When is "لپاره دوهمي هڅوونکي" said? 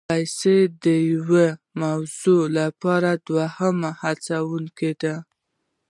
2.59-4.91